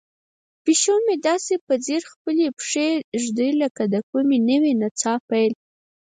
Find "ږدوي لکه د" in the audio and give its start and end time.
3.23-3.95